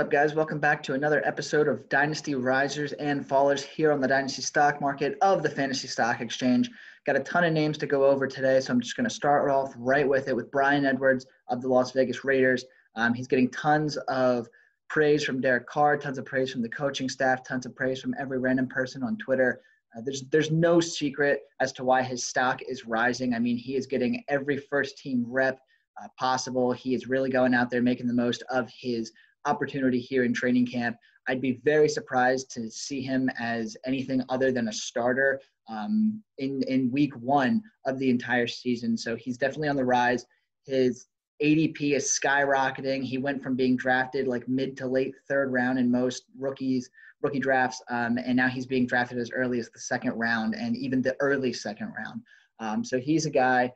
up, 0.00 0.10
guys? 0.10 0.34
Welcome 0.34 0.58
back 0.58 0.82
to 0.84 0.94
another 0.94 1.20
episode 1.26 1.68
of 1.68 1.86
Dynasty 1.90 2.34
Risers 2.34 2.94
and 2.94 3.22
Fallers 3.22 3.62
here 3.62 3.92
on 3.92 4.00
the 4.00 4.08
Dynasty 4.08 4.40
Stock 4.40 4.80
Market 4.80 5.18
of 5.20 5.42
the 5.42 5.50
Fantasy 5.50 5.88
Stock 5.88 6.22
Exchange. 6.22 6.70
Got 7.04 7.16
a 7.16 7.20
ton 7.20 7.44
of 7.44 7.52
names 7.52 7.76
to 7.76 7.86
go 7.86 8.06
over 8.06 8.26
today, 8.26 8.60
so 8.60 8.72
I'm 8.72 8.80
just 8.80 8.96
going 8.96 9.06
to 9.06 9.14
start 9.14 9.50
off 9.50 9.74
right 9.76 10.08
with 10.08 10.28
it 10.28 10.34
with 10.34 10.50
Bryan 10.50 10.86
Edwards 10.86 11.26
of 11.48 11.60
the 11.60 11.68
Las 11.68 11.92
Vegas 11.92 12.24
Raiders. 12.24 12.64
Um, 12.96 13.12
he's 13.12 13.26
getting 13.26 13.50
tons 13.50 13.98
of 14.08 14.48
praise 14.88 15.22
from 15.22 15.42
Derek 15.42 15.66
Carr, 15.66 15.98
tons 15.98 16.16
of 16.16 16.24
praise 16.24 16.50
from 16.50 16.62
the 16.62 16.70
coaching 16.70 17.10
staff, 17.10 17.46
tons 17.46 17.66
of 17.66 17.76
praise 17.76 18.00
from 18.00 18.14
every 18.18 18.38
random 18.38 18.68
person 18.68 19.02
on 19.02 19.18
Twitter. 19.18 19.60
Uh, 19.94 20.00
there's 20.02 20.22
there's 20.30 20.50
no 20.50 20.80
secret 20.80 21.42
as 21.60 21.72
to 21.74 21.84
why 21.84 22.02
his 22.02 22.24
stock 22.24 22.62
is 22.66 22.86
rising. 22.86 23.34
I 23.34 23.38
mean, 23.38 23.58
he 23.58 23.76
is 23.76 23.86
getting 23.86 24.24
every 24.28 24.56
first 24.56 24.96
team 24.96 25.26
rep 25.28 25.60
uh, 26.02 26.08
possible. 26.18 26.72
He 26.72 26.94
is 26.94 27.06
really 27.06 27.28
going 27.28 27.52
out 27.52 27.68
there 27.68 27.82
making 27.82 28.06
the 28.06 28.14
most 28.14 28.42
of 28.50 28.70
his 28.70 29.12
opportunity 29.44 29.98
here 29.98 30.24
in 30.24 30.32
training 30.32 30.66
camp. 30.66 30.96
I'd 31.28 31.40
be 31.40 31.60
very 31.64 31.88
surprised 31.88 32.50
to 32.52 32.70
see 32.70 33.02
him 33.02 33.30
as 33.38 33.76
anything 33.86 34.22
other 34.28 34.50
than 34.50 34.68
a 34.68 34.72
starter 34.72 35.40
um, 35.68 36.22
in 36.38 36.62
in 36.66 36.90
week 36.90 37.14
one 37.16 37.62
of 37.86 37.98
the 37.98 38.10
entire 38.10 38.46
season. 38.46 38.96
So 38.96 39.16
he's 39.16 39.38
definitely 39.38 39.68
on 39.68 39.76
the 39.76 39.84
rise. 39.84 40.26
His 40.66 41.06
ADP 41.42 41.94
is 41.94 42.18
skyrocketing. 42.22 43.02
He 43.02 43.18
went 43.18 43.42
from 43.42 43.56
being 43.56 43.76
drafted 43.76 44.26
like 44.26 44.48
mid 44.48 44.76
to 44.78 44.86
late 44.86 45.14
third 45.28 45.52
round 45.52 45.78
in 45.78 45.90
most 45.90 46.24
rookies 46.38 46.90
rookie 47.22 47.38
drafts, 47.38 47.82
um, 47.90 48.18
and 48.18 48.34
now 48.34 48.48
he's 48.48 48.66
being 48.66 48.86
drafted 48.86 49.18
as 49.18 49.30
early 49.30 49.58
as 49.58 49.70
the 49.70 49.78
second 49.78 50.12
round 50.12 50.54
and 50.54 50.76
even 50.76 51.02
the 51.02 51.16
early 51.20 51.52
second 51.52 51.92
round. 51.96 52.22
Um, 52.60 52.84
so 52.84 52.98
he's 52.98 53.26
a 53.26 53.30
guy 53.30 53.72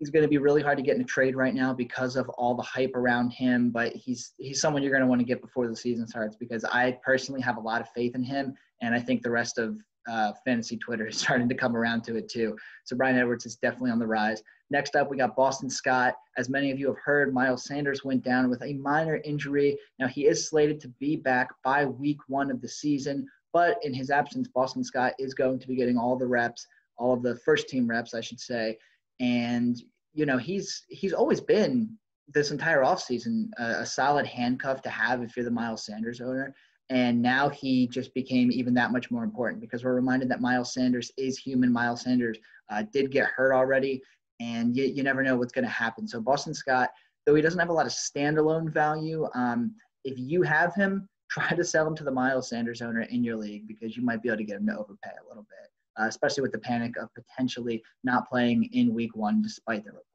he's 0.00 0.10
going 0.10 0.22
to 0.22 0.28
be 0.28 0.38
really 0.38 0.62
hard 0.62 0.78
to 0.78 0.82
get 0.82 0.96
in 0.96 1.02
a 1.02 1.04
trade 1.04 1.36
right 1.36 1.54
now 1.54 1.74
because 1.74 2.16
of 2.16 2.28
all 2.30 2.54
the 2.54 2.62
hype 2.62 2.96
around 2.96 3.30
him. 3.30 3.70
But 3.70 3.94
he's 3.94 4.32
he's 4.38 4.60
someone 4.60 4.82
you're 4.82 4.90
going 4.90 5.02
to 5.02 5.06
want 5.06 5.20
to 5.20 5.26
get 5.26 5.40
before 5.40 5.68
the 5.68 5.76
season 5.76 6.08
starts 6.08 6.34
because 6.34 6.64
I 6.64 6.98
personally 7.04 7.42
have 7.42 7.58
a 7.58 7.60
lot 7.60 7.80
of 7.80 7.88
faith 7.90 8.16
in 8.16 8.24
him, 8.24 8.54
and 8.80 8.94
I 8.94 8.98
think 8.98 9.22
the 9.22 9.30
rest 9.30 9.58
of 9.58 9.76
uh, 10.10 10.32
fantasy 10.44 10.78
Twitter 10.78 11.06
is 11.06 11.18
starting 11.20 11.48
to 11.50 11.54
come 11.54 11.76
around 11.76 12.02
to 12.04 12.16
it 12.16 12.28
too. 12.28 12.56
So 12.84 12.96
Bryan 12.96 13.18
Edwards 13.18 13.46
is 13.46 13.56
definitely 13.56 13.90
on 13.90 13.98
the 13.98 14.06
rise. 14.06 14.42
Next 14.70 14.96
up, 14.96 15.10
we 15.10 15.16
got 15.18 15.36
Boston 15.36 15.68
Scott. 15.68 16.14
As 16.38 16.48
many 16.48 16.70
of 16.70 16.78
you 16.78 16.86
have 16.86 16.98
heard, 17.04 17.34
Miles 17.34 17.64
Sanders 17.64 18.04
went 18.04 18.24
down 18.24 18.48
with 18.48 18.62
a 18.62 18.74
minor 18.74 19.20
injury. 19.24 19.76
Now 19.98 20.06
he 20.06 20.26
is 20.26 20.48
slated 20.48 20.80
to 20.80 20.88
be 21.00 21.16
back 21.16 21.48
by 21.62 21.84
week 21.84 22.18
one 22.28 22.50
of 22.50 22.62
the 22.62 22.68
season, 22.68 23.28
but 23.52 23.78
in 23.82 23.92
his 23.92 24.10
absence, 24.10 24.48
Boston 24.48 24.82
Scott 24.82 25.12
is 25.18 25.34
going 25.34 25.58
to 25.58 25.68
be 25.68 25.76
getting 25.76 25.98
all 25.98 26.16
the 26.16 26.26
reps, 26.26 26.66
all 26.96 27.12
of 27.12 27.22
the 27.22 27.36
first 27.44 27.68
team 27.68 27.86
reps, 27.86 28.14
I 28.14 28.22
should 28.22 28.40
say 28.40 28.78
and 29.20 29.80
you 30.12 30.26
know 30.26 30.38
he's 30.38 30.84
he's 30.88 31.12
always 31.12 31.40
been 31.40 31.96
this 32.32 32.50
entire 32.50 32.82
offseason 32.82 33.48
a, 33.58 33.80
a 33.80 33.86
solid 33.86 34.26
handcuff 34.26 34.82
to 34.82 34.90
have 34.90 35.22
if 35.22 35.36
you're 35.36 35.44
the 35.44 35.50
Miles 35.50 35.84
Sanders 35.84 36.20
owner. 36.20 36.54
And 36.88 37.22
now 37.22 37.48
he 37.48 37.86
just 37.86 38.12
became 38.14 38.50
even 38.50 38.74
that 38.74 38.90
much 38.90 39.12
more 39.12 39.22
important 39.22 39.60
because 39.60 39.84
we're 39.84 39.94
reminded 39.94 40.28
that 40.28 40.40
Miles 40.40 40.74
Sanders 40.74 41.12
is 41.16 41.38
human. 41.38 41.72
Miles 41.72 42.02
Sanders 42.02 42.36
uh, 42.68 42.82
did 42.92 43.12
get 43.12 43.26
hurt 43.26 43.54
already, 43.54 44.02
and 44.40 44.76
you, 44.76 44.84
you 44.84 45.04
never 45.04 45.22
know 45.22 45.36
what's 45.36 45.52
going 45.52 45.64
to 45.64 45.70
happen. 45.70 46.08
So 46.08 46.20
Boston 46.20 46.52
Scott, 46.52 46.90
though 47.26 47.36
he 47.36 47.42
doesn't 47.42 47.60
have 47.60 47.68
a 47.68 47.72
lot 47.72 47.86
of 47.86 47.92
standalone 47.92 48.72
value, 48.72 49.28
um, 49.34 49.72
if 50.04 50.18
you 50.18 50.42
have 50.42 50.74
him, 50.74 51.08
try 51.30 51.50
to 51.50 51.62
sell 51.62 51.86
him 51.86 51.94
to 51.94 52.02
the 52.02 52.10
Miles 52.10 52.48
Sanders 52.48 52.82
owner 52.82 53.02
in 53.02 53.22
your 53.22 53.36
league 53.36 53.68
because 53.68 53.96
you 53.96 54.02
might 54.02 54.20
be 54.20 54.28
able 54.28 54.38
to 54.38 54.44
get 54.44 54.56
him 54.56 54.66
to 54.66 54.76
overpay 54.76 55.10
a 55.10 55.28
little 55.28 55.44
bit 55.44 55.70
uh, 56.00 56.06
especially 56.06 56.42
with 56.42 56.52
the 56.52 56.58
panic 56.58 56.96
of 56.96 57.08
potentially 57.14 57.82
not 58.04 58.28
playing 58.28 58.68
in 58.72 58.94
week 58.94 59.14
one 59.16 59.42
despite 59.42 59.84
the 59.84 59.90
reports. 59.90 60.06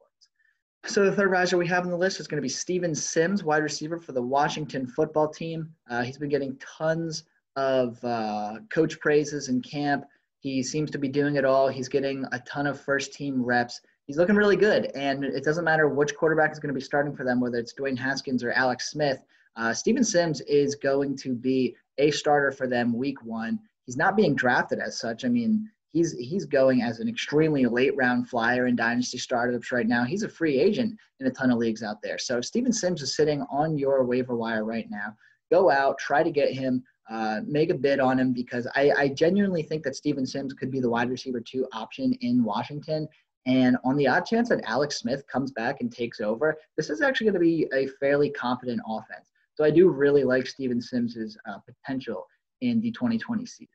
So 0.86 1.06
the 1.06 1.12
third 1.12 1.32
riser 1.32 1.58
we 1.58 1.68
have 1.68 1.84
on 1.84 1.90
the 1.90 1.98
list 1.98 2.20
is 2.20 2.28
going 2.28 2.38
to 2.38 2.46
be 2.46 2.50
Steven 2.50 2.94
Sims, 2.94 3.44
wide 3.44 3.64
receiver 3.64 4.00
for 4.00 4.12
the 4.12 4.22
Washington 4.22 4.86
football 4.86 5.28
team. 5.28 5.70
Uh, 5.90 6.04
he's 6.04 6.18
been 6.18 6.30
getting 6.30 6.58
tons 6.58 7.24
of 7.56 8.04
uh, 8.04 8.56
coach 8.72 9.00
praises 9.00 9.50
in 9.50 9.62
camp. 9.62 10.06
He 10.40 10.62
seems 10.62 10.92
to 10.92 11.00
be 11.00 11.08
doing 11.08 11.38
it 11.38 11.46
all. 11.46 11.68
He's 11.68 11.90
getting 11.90 12.26
a 12.32 12.40
ton 12.40 12.68
of 12.68 12.80
first 12.80 13.14
team 13.14 13.44
reps. 13.44 13.82
He's 14.06 14.18
looking 14.18 14.36
really 14.36 14.58
good, 14.58 14.92
and 14.94 15.24
it 15.24 15.44
doesn't 15.44 15.64
matter 15.64 15.88
which 15.88 16.16
quarterback 16.16 16.52
is 16.52 16.60
going 16.60 16.74
to 16.74 16.80
be 16.80 16.82
starting 16.82 17.16
for 17.16 17.24
them, 17.24 17.40
whether 17.40 17.58
it's 17.58 17.74
Dwayne 17.74 17.98
Haskins 17.98 18.44
or 18.44 18.52
Alex 18.52 18.92
Smith. 18.92 19.18
Uh, 19.56 19.74
Steven 19.74 20.04
Sims 20.04 20.42
is 20.42 20.76
going 20.76 21.18
to 21.18 21.34
be 21.34 21.76
a 21.98 22.12
starter 22.12 22.52
for 22.52 22.68
them 22.68 22.94
week 22.94 23.24
one 23.24 23.60
he's 23.86 23.98
not 23.98 24.16
being 24.16 24.36
drafted 24.36 24.80
as 24.80 25.00
such. 25.00 25.26
I 25.26 25.30
mean, 25.30 25.70
he's 25.96 26.12
he's 26.12 26.46
going 26.46 26.82
as 26.82 27.00
an 27.00 27.08
extremely 27.08 27.66
late 27.66 27.96
round 27.96 28.28
flyer 28.28 28.68
in 28.68 28.76
dynasty 28.76 29.18
startups 29.18 29.72
right 29.72 29.88
now. 29.88 30.04
He's 30.04 30.24
a 30.24 30.30
free 30.30 30.60
agent 30.60 31.00
in 31.22 31.28
a 31.28 31.32
ton 31.32 31.52
of 31.52 31.58
leagues 31.58 31.84
out 31.84 32.02
there. 32.04 32.18
So 32.18 32.42
Steven 32.42 32.74
Sims 32.74 33.02
is 33.02 33.16
sitting 33.16 33.44
on 33.50 33.78
your 33.78 34.04
waiver 34.04 34.36
wire 34.36 34.66
right 34.66 34.88
now. 34.92 35.16
Go 35.50 35.72
out, 35.72 35.98
try 35.98 36.22
to 36.22 36.32
get 36.32 36.52
him, 36.52 36.84
uh, 37.10 37.40
make 37.48 37.70
a 37.70 37.76
bid 37.76 38.02
on 38.02 38.20
him 38.20 38.34
because 38.34 38.68
I, 38.76 38.92
I 38.98 39.08
genuinely 39.08 39.64
think 39.64 39.84
that 39.84 39.96
Steven 39.96 40.26
Sims 40.26 40.54
could 40.54 40.70
be 40.70 40.82
the 40.82 40.90
wide 40.90 41.10
receiver 41.10 41.40
two 41.40 41.66
option 41.72 42.12
in 42.20 42.44
Washington. 42.44 43.08
And 43.46 43.78
on 43.86 43.96
the 43.96 44.08
odd 44.08 44.26
chance 44.26 44.50
that 44.50 44.66
Alex 44.66 44.98
Smith 44.98 45.26
comes 45.28 45.52
back 45.52 45.78
and 45.80 45.90
takes 45.90 46.20
over, 46.20 46.58
this 46.76 46.90
is 46.90 47.02
actually 47.02 47.28
going 47.28 47.36
to 47.36 47.40
be 47.40 47.68
a 47.74 47.88
fairly 48.02 48.32
competent 48.32 48.82
offense. 48.86 49.30
So 49.54 49.64
I 49.64 49.72
do 49.72 49.90
really 49.90 50.26
like 50.26 50.46
Steven 50.46 50.82
Sims's 50.82 51.38
uh, 51.48 51.60
potential 51.60 52.26
in 52.60 52.82
the 52.82 52.92
2020 52.92 53.46
season. 53.46 53.75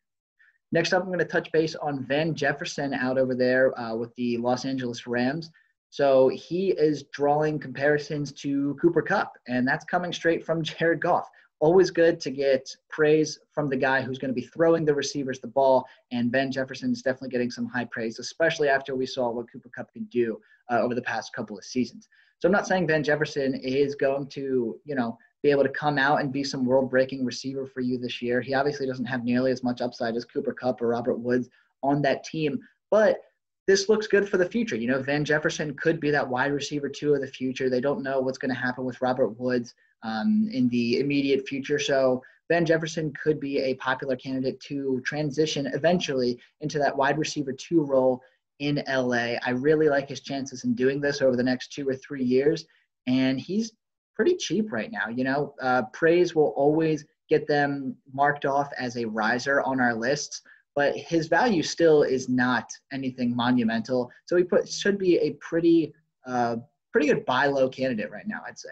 Next 0.72 0.92
up, 0.92 1.02
I'm 1.02 1.08
going 1.08 1.18
to 1.18 1.24
touch 1.24 1.50
base 1.50 1.74
on 1.74 2.04
Van 2.04 2.34
Jefferson 2.34 2.94
out 2.94 3.18
over 3.18 3.34
there 3.34 3.78
uh, 3.78 3.94
with 3.94 4.14
the 4.14 4.36
Los 4.36 4.64
Angeles 4.64 5.06
Rams. 5.06 5.50
So 5.90 6.28
he 6.28 6.70
is 6.70 7.02
drawing 7.12 7.58
comparisons 7.58 8.32
to 8.34 8.76
Cooper 8.80 9.02
Kupp, 9.02 9.32
and 9.48 9.66
that's 9.66 9.84
coming 9.84 10.12
straight 10.12 10.46
from 10.46 10.62
Jared 10.62 11.00
Goff. 11.00 11.28
Always 11.58 11.90
good 11.90 12.20
to 12.20 12.30
get 12.30 12.74
praise 12.88 13.38
from 13.52 13.68
the 13.68 13.76
guy 13.76 14.00
who's 14.00 14.18
going 14.18 14.30
to 14.30 14.40
be 14.40 14.46
throwing 14.46 14.84
the 14.84 14.94
receivers 14.94 15.40
the 15.40 15.48
ball, 15.48 15.84
and 16.12 16.30
Van 16.30 16.52
Jefferson 16.52 16.92
is 16.92 17.02
definitely 17.02 17.30
getting 17.30 17.50
some 17.50 17.66
high 17.66 17.84
praise, 17.86 18.18
especially 18.18 18.68
after 18.68 18.94
we 18.94 19.04
saw 19.04 19.28
what 19.30 19.50
Cooper 19.52 19.70
Kupp 19.76 19.92
can 19.92 20.04
do 20.04 20.40
uh, 20.70 20.80
over 20.80 20.94
the 20.94 21.02
past 21.02 21.34
couple 21.34 21.58
of 21.58 21.64
seasons. 21.64 22.08
So 22.38 22.48
I'm 22.48 22.52
not 22.52 22.66
saying 22.66 22.86
Van 22.86 23.02
Jefferson 23.02 23.54
is 23.56 23.94
going 23.96 24.28
to, 24.28 24.80
you 24.84 24.94
know, 24.94 25.18
be 25.42 25.50
able 25.50 25.62
to 25.62 25.70
come 25.70 25.98
out 25.98 26.20
and 26.20 26.32
be 26.32 26.44
some 26.44 26.64
world 26.64 26.90
breaking 26.90 27.24
receiver 27.24 27.66
for 27.66 27.80
you 27.80 27.98
this 27.98 28.20
year. 28.20 28.40
He 28.40 28.54
obviously 28.54 28.86
doesn't 28.86 29.06
have 29.06 29.24
nearly 29.24 29.50
as 29.50 29.62
much 29.62 29.80
upside 29.80 30.16
as 30.16 30.24
Cooper 30.24 30.52
Kupp 30.52 30.82
or 30.82 30.88
Robert 30.88 31.18
Woods 31.18 31.48
on 31.82 32.02
that 32.02 32.24
team, 32.24 32.58
but 32.90 33.20
this 33.66 33.88
looks 33.88 34.06
good 34.06 34.28
for 34.28 34.36
the 34.36 34.48
future. 34.48 34.76
You 34.76 34.88
know, 34.88 35.02
Van 35.02 35.24
Jefferson 35.24 35.74
could 35.76 36.00
be 36.00 36.10
that 36.10 36.28
wide 36.28 36.52
receiver 36.52 36.88
two 36.88 37.14
of 37.14 37.20
the 37.20 37.26
future. 37.28 37.70
They 37.70 37.80
don't 37.80 38.02
know 38.02 38.20
what's 38.20 38.38
going 38.38 38.52
to 38.52 38.60
happen 38.60 38.84
with 38.84 39.00
Robert 39.00 39.38
Woods 39.38 39.74
um, 40.02 40.48
in 40.52 40.68
the 40.70 40.98
immediate 40.98 41.46
future. 41.46 41.78
So 41.78 42.22
Van 42.50 42.66
Jefferson 42.66 43.12
could 43.12 43.38
be 43.38 43.58
a 43.60 43.74
popular 43.74 44.16
candidate 44.16 44.58
to 44.62 45.00
transition 45.04 45.68
eventually 45.68 46.38
into 46.60 46.78
that 46.78 46.96
wide 46.96 47.16
receiver 47.16 47.52
two 47.52 47.84
role 47.84 48.20
in 48.58 48.82
LA. 48.88 49.36
I 49.46 49.50
really 49.50 49.88
like 49.88 50.08
his 50.08 50.20
chances 50.20 50.64
in 50.64 50.74
doing 50.74 51.00
this 51.00 51.22
over 51.22 51.36
the 51.36 51.42
next 51.42 51.72
two 51.72 51.88
or 51.88 51.94
three 51.94 52.24
years. 52.24 52.66
And 53.06 53.40
he's 53.40 53.72
pretty 54.14 54.36
cheap 54.36 54.72
right 54.72 54.90
now. 54.90 55.08
You 55.08 55.24
know, 55.24 55.54
uh, 55.62 55.82
praise 55.92 56.34
will 56.34 56.52
always 56.56 57.04
get 57.28 57.46
them 57.46 57.96
marked 58.12 58.44
off 58.44 58.70
as 58.78 58.96
a 58.96 59.04
riser 59.04 59.62
on 59.62 59.80
our 59.80 59.94
lists, 59.94 60.42
but 60.74 60.96
his 60.96 61.28
value 61.28 61.62
still 61.62 62.02
is 62.02 62.28
not 62.28 62.68
anything 62.92 63.34
monumental. 63.34 64.10
So 64.26 64.36
he 64.36 64.44
put 64.44 64.68
should 64.68 64.98
be 64.98 65.16
a 65.18 65.32
pretty 65.34 65.94
uh, 66.26 66.56
pretty 66.92 67.06
good 67.06 67.24
buy 67.24 67.46
low 67.46 67.68
candidate 67.68 68.10
right 68.10 68.26
now, 68.26 68.40
I'd 68.46 68.58
say. 68.58 68.70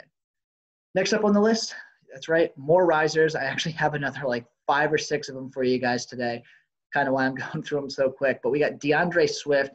Next 0.95 1.13
up 1.13 1.25
on 1.25 1.33
the 1.33 1.41
list, 1.41 1.75
that's 2.13 2.29
right, 2.29 2.57
more 2.57 2.87
risers. 2.87 3.35
I 3.35 3.45
actually 3.45 3.73
have 3.73 3.95
another 3.95 4.23
like 4.27 4.47
five 4.67 4.93
or 4.93 4.99
six 4.99 5.29
of 5.29 5.35
them 5.35 5.51
for 5.51 5.63
you 5.63 5.79
guys 5.79 6.07
today. 6.07 6.43
Kind 6.93 7.09
of 7.09 7.15
why 7.15 7.27
I'm 7.27 7.35
going 7.53 7.63
through 7.63 7.81
them 7.81 7.91
so 7.91 8.11
quick. 8.11 8.41
But 8.43 8.51
we 8.51 8.59
got 8.59 8.79
DeAndre 8.79 9.29
Swift. 9.29 9.73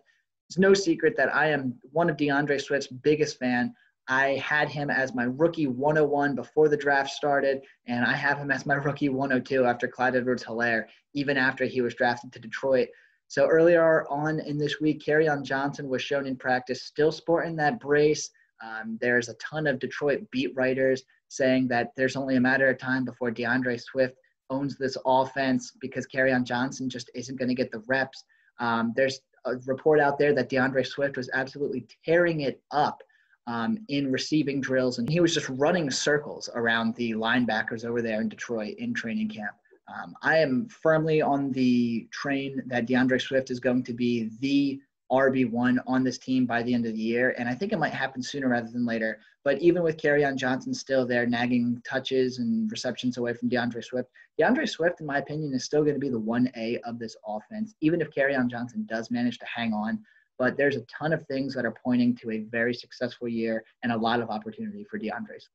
It's 0.49 0.57
no 0.57 0.73
secret 0.73 1.15
that 1.17 1.33
I 1.33 1.49
am 1.49 1.75
one 1.91 2.09
of 2.09 2.17
DeAndre 2.17 2.61
Swift's 2.61 2.87
biggest 2.87 3.39
fan. 3.39 3.73
I 4.07 4.41
had 4.43 4.69
him 4.69 4.89
as 4.89 5.15
my 5.15 5.23
rookie 5.23 5.67
101 5.67 6.35
before 6.35 6.67
the 6.67 6.77
draft 6.77 7.11
started, 7.11 7.61
and 7.87 8.03
I 8.03 8.13
have 8.13 8.37
him 8.37 8.51
as 8.51 8.65
my 8.65 8.73
rookie 8.85 9.09
102 9.09 9.65
after 9.65 9.87
Clyde 9.87 10.15
Edwards 10.15 10.43
Helaire, 10.43 10.85
even 11.13 11.37
after 11.37 11.65
he 11.65 11.81
was 11.81 11.95
drafted 11.95 12.33
to 12.33 12.39
Detroit. 12.39 12.89
So 13.27 13.47
earlier 13.47 14.05
on 14.09 14.39
in 14.41 14.57
this 14.57 14.79
week, 14.81 15.03
Kerryon 15.03 15.43
Johnson 15.43 15.87
was 15.87 16.01
shown 16.01 16.27
in 16.27 16.35
practice, 16.35 16.83
still 16.83 17.11
sporting 17.11 17.55
that 17.55 17.79
brace. 17.79 18.29
Um, 18.61 18.97
there's 19.01 19.29
a 19.29 19.35
ton 19.35 19.67
of 19.67 19.79
Detroit 19.79 20.21
beat 20.31 20.53
writers 20.55 21.03
saying 21.29 21.67
that 21.69 21.91
there's 21.95 22.15
only 22.15 22.35
a 22.35 22.41
matter 22.41 22.67
of 22.69 22.77
time 22.77 23.05
before 23.05 23.31
DeAndre 23.31 23.81
Swift 23.81 24.15
owns 24.49 24.77
this 24.77 24.97
offense 25.05 25.73
because 25.81 26.07
Kerryon 26.13 26.43
Johnson 26.43 26.89
just 26.89 27.09
isn't 27.15 27.39
going 27.39 27.49
to 27.49 27.55
get 27.55 27.71
the 27.71 27.83
reps. 27.87 28.23
Um, 28.59 28.93
there's 28.95 29.19
a 29.45 29.55
report 29.65 29.99
out 29.99 30.19
there 30.19 30.33
that 30.35 30.49
DeAndre 30.49 30.85
Swift 30.85 31.17
was 31.17 31.29
absolutely 31.33 31.87
tearing 32.05 32.41
it 32.41 32.61
up 32.71 33.01
um, 33.47 33.77
in 33.89 34.11
receiving 34.11 34.61
drills, 34.61 34.99
and 34.99 35.09
he 35.09 35.19
was 35.19 35.33
just 35.33 35.49
running 35.49 35.91
circles 35.91 36.49
around 36.55 36.95
the 36.95 37.11
linebackers 37.11 37.85
over 37.85 38.01
there 38.01 38.21
in 38.21 38.29
Detroit 38.29 38.75
in 38.77 38.93
training 38.93 39.29
camp. 39.29 39.55
Um, 39.93 40.15
I 40.21 40.37
am 40.37 40.67
firmly 40.69 41.21
on 41.21 41.51
the 41.51 42.07
train 42.11 42.61
that 42.67 42.87
DeAndre 42.87 43.21
Swift 43.21 43.51
is 43.51 43.59
going 43.59 43.83
to 43.83 43.93
be 43.93 44.29
the 44.39 44.79
RB1 45.11 45.77
on 45.85 46.03
this 46.03 46.17
team 46.17 46.45
by 46.45 46.63
the 46.63 46.73
end 46.73 46.85
of 46.85 46.93
the 46.93 47.01
year, 47.01 47.35
and 47.37 47.49
I 47.49 47.53
think 47.53 47.73
it 47.73 47.79
might 47.79 47.93
happen 47.93 48.23
sooner 48.23 48.47
rather 48.47 48.69
than 48.71 48.85
later. 48.85 49.19
But 49.43 49.61
even 49.61 49.83
with 49.83 50.03
on 50.05 50.37
Johnson 50.37 50.73
still 50.73 51.05
there, 51.05 51.25
nagging 51.25 51.81
touches 51.85 52.39
and 52.39 52.71
receptions 52.71 53.17
away 53.17 53.33
from 53.33 53.49
DeAndre 53.49 53.83
Swift, 53.83 54.09
DeAndre 54.39 54.67
Swift, 54.67 55.01
in 55.01 55.05
my 55.05 55.17
opinion, 55.17 55.53
is 55.53 55.65
still 55.65 55.83
going 55.83 55.95
to 55.95 55.99
be 55.99 56.09
the 56.09 56.19
1A 56.19 56.79
of 56.85 56.97
this 56.97 57.15
offense, 57.27 57.75
even 57.81 58.01
if 58.01 58.09
on 58.17 58.49
Johnson 58.49 58.85
does 58.89 59.11
manage 59.11 59.37
to 59.39 59.45
hang 59.45 59.73
on. 59.73 59.99
But 60.43 60.57
there's 60.57 60.75
a 60.75 60.81
ton 60.81 61.13
of 61.13 61.25
things 61.27 61.53
that 61.53 61.63
are 61.63 61.73
pointing 61.85 62.17
to 62.17 62.31
a 62.31 62.39
very 62.39 62.73
successful 62.73 63.29
year 63.29 63.63
and 63.81 63.93
a 63.93 63.97
lot 63.97 64.19
of 64.19 64.29
opportunity 64.29 64.83
for 64.83 64.99
DeAndre 64.99 65.39
Swift. 65.39 65.49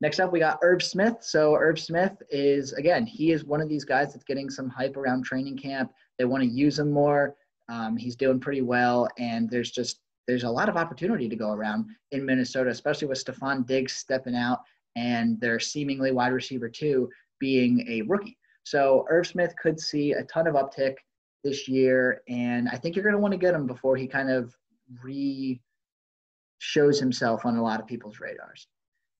Next 0.00 0.18
up, 0.18 0.32
we 0.32 0.40
got 0.40 0.58
Irv 0.60 0.82
Smith. 0.82 1.18
So 1.20 1.54
Irv 1.54 1.78
Smith 1.78 2.20
is, 2.28 2.72
again, 2.72 3.06
he 3.06 3.30
is 3.30 3.44
one 3.44 3.60
of 3.60 3.68
these 3.68 3.84
guys 3.84 4.12
that's 4.12 4.24
getting 4.24 4.50
some 4.50 4.68
hype 4.68 4.96
around 4.96 5.22
training 5.22 5.56
camp. 5.56 5.92
They 6.18 6.24
want 6.24 6.42
to 6.42 6.48
use 6.48 6.80
him 6.80 6.90
more. 6.90 7.36
Um, 7.68 7.96
he's 7.96 8.16
doing 8.16 8.40
pretty 8.40 8.60
well, 8.60 9.06
and 9.18 9.48
there's 9.48 9.70
just 9.70 10.00
there's 10.26 10.42
a 10.42 10.50
lot 10.50 10.68
of 10.68 10.76
opportunity 10.76 11.28
to 11.28 11.36
go 11.36 11.52
around 11.52 11.86
in 12.10 12.26
Minnesota, 12.26 12.70
especially 12.70 13.06
with 13.06 13.24
Stefon 13.24 13.64
Diggs 13.68 13.92
stepping 13.92 14.34
out 14.34 14.62
and 14.96 15.40
their 15.40 15.60
seemingly 15.60 16.10
wide 16.10 16.32
receiver 16.32 16.68
two 16.68 17.08
being 17.38 17.86
a 17.88 18.02
rookie. 18.02 18.36
So 18.64 19.06
Irv 19.08 19.28
Smith 19.28 19.54
could 19.62 19.78
see 19.78 20.10
a 20.10 20.24
ton 20.24 20.48
of 20.48 20.56
uptick 20.56 20.96
this 21.44 21.68
year, 21.68 22.22
and 22.28 22.68
I 22.68 22.76
think 22.76 22.94
you're 22.94 23.02
going 23.02 23.14
to 23.14 23.20
want 23.20 23.32
to 23.32 23.38
get 23.38 23.54
him 23.54 23.66
before 23.66 23.96
he 23.96 24.06
kind 24.06 24.30
of 24.30 24.56
re 25.02 25.60
shows 26.58 27.00
himself 27.00 27.44
on 27.44 27.56
a 27.56 27.62
lot 27.62 27.80
of 27.80 27.86
people's 27.86 28.20
radars. 28.20 28.68